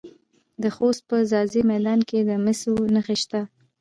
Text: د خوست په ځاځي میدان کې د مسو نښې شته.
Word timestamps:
د 0.61 0.63
خوست 0.75 1.01
په 1.09 1.17
ځاځي 1.31 1.61
میدان 1.71 1.99
کې 2.09 2.19
د 2.29 2.31
مسو 2.43 2.73
نښې 2.95 3.15
شته. 3.21 3.41